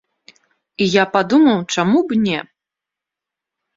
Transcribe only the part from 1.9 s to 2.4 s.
б не?